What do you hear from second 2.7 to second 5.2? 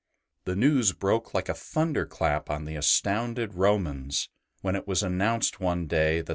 astounded Romans when it was